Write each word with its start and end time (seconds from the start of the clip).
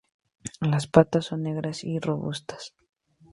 Las 0.61 0.87
patas 0.87 1.25
son 1.25 1.43
negras 1.43 1.83
y 1.83 1.99
robustas. 1.99 2.73